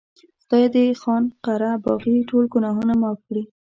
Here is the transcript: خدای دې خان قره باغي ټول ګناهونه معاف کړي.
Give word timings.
خدای 0.43 0.65
دې 0.75 0.85
خان 1.01 1.23
قره 1.45 1.71
باغي 1.83 2.15
ټول 2.29 2.43
ګناهونه 2.53 2.93
معاف 3.01 3.19
کړي. 3.27 3.43